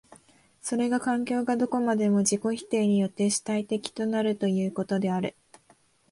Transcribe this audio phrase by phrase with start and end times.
[0.63, 5.35] それが環境がどこまでも自己否定によって主体的となるということである。